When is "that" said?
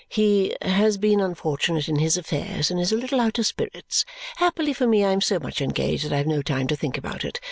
6.05-6.11